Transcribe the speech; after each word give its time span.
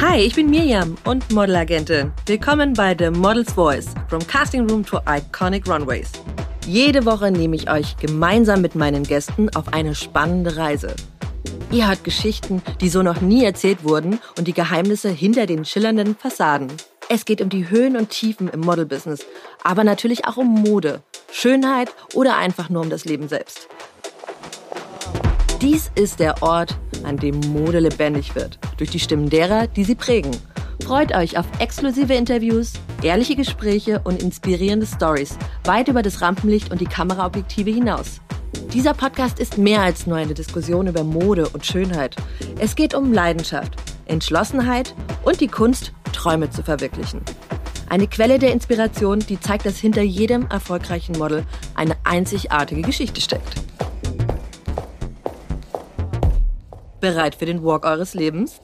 Hi, 0.00 0.18
ich 0.18 0.34
bin 0.34 0.50
Miriam 0.50 0.96
und 1.04 1.30
Modelagentin. 1.32 2.12
Willkommen 2.26 2.74
bei 2.74 2.94
The 2.98 3.10
Model's 3.10 3.52
Voice, 3.52 3.86
from 4.08 4.26
Casting 4.26 4.68
Room 4.68 4.84
to 4.84 4.98
Iconic 5.06 5.66
Runways. 5.66 6.12
Jede 6.66 7.06
Woche 7.06 7.30
nehme 7.30 7.56
ich 7.56 7.70
euch 7.70 7.96
gemeinsam 7.96 8.60
mit 8.60 8.74
meinen 8.74 9.04
Gästen 9.04 9.48
auf 9.54 9.72
eine 9.72 9.94
spannende 9.94 10.56
Reise. 10.56 10.94
Ihr 11.70 11.88
hört 11.88 12.04
Geschichten, 12.04 12.62
die 12.80 12.90
so 12.90 13.02
noch 13.02 13.22
nie 13.22 13.44
erzählt 13.44 13.82
wurden 13.84 14.20
und 14.36 14.46
die 14.46 14.54
Geheimnisse 14.54 15.08
hinter 15.08 15.46
den 15.46 15.64
schillernden 15.64 16.14
Fassaden. 16.16 16.68
Es 17.08 17.24
geht 17.24 17.40
um 17.40 17.48
die 17.48 17.70
Höhen 17.70 17.96
und 17.96 18.10
Tiefen 18.10 18.48
im 18.48 18.60
Modelbusiness, 18.60 19.24
aber 19.64 19.84
natürlich 19.84 20.26
auch 20.26 20.36
um 20.36 20.62
Mode, 20.62 21.00
Schönheit 21.32 21.88
oder 22.12 22.36
einfach 22.36 22.68
nur 22.68 22.82
um 22.82 22.90
das 22.90 23.06
Leben 23.06 23.28
selbst. 23.28 23.68
Dies 25.60 25.90
ist 25.96 26.20
der 26.20 26.40
Ort, 26.40 26.78
an 27.02 27.16
dem 27.16 27.40
Mode 27.52 27.80
lebendig 27.80 28.36
wird, 28.36 28.60
durch 28.76 28.90
die 28.90 29.00
Stimmen 29.00 29.28
derer, 29.28 29.66
die 29.66 29.82
sie 29.82 29.96
prägen. 29.96 30.30
Freut 30.84 31.12
euch 31.12 31.36
auf 31.36 31.46
exklusive 31.58 32.14
Interviews, 32.14 32.74
ehrliche 33.02 33.34
Gespräche 33.34 34.00
und 34.04 34.22
inspirierende 34.22 34.86
Stories, 34.86 35.36
weit 35.64 35.88
über 35.88 36.02
das 36.02 36.20
Rampenlicht 36.22 36.70
und 36.70 36.80
die 36.80 36.86
Kameraobjektive 36.86 37.70
hinaus. 37.70 38.20
Dieser 38.72 38.94
Podcast 38.94 39.40
ist 39.40 39.58
mehr 39.58 39.80
als 39.82 40.06
nur 40.06 40.16
eine 40.16 40.32
Diskussion 40.32 40.86
über 40.86 41.02
Mode 41.02 41.48
und 41.48 41.66
Schönheit. 41.66 42.14
Es 42.60 42.76
geht 42.76 42.94
um 42.94 43.12
Leidenschaft, 43.12 43.74
Entschlossenheit 44.06 44.94
und 45.24 45.40
die 45.40 45.48
Kunst, 45.48 45.92
Träume 46.12 46.50
zu 46.50 46.62
verwirklichen. 46.62 47.20
Eine 47.88 48.06
Quelle 48.06 48.38
der 48.38 48.52
Inspiration, 48.52 49.18
die 49.18 49.40
zeigt, 49.40 49.66
dass 49.66 49.78
hinter 49.78 50.02
jedem 50.02 50.46
erfolgreichen 50.46 51.18
Model 51.18 51.44
eine 51.74 51.96
einzigartige 52.04 52.82
Geschichte 52.82 53.20
steckt. 53.20 53.54
Bereit 57.00 57.36
für 57.36 57.46
den 57.46 57.62
Walk 57.62 57.84
eures 57.84 58.14
Lebens? 58.14 58.60